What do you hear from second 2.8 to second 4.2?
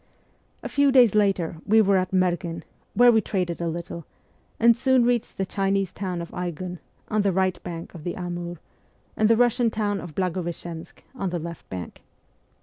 where we traded a little,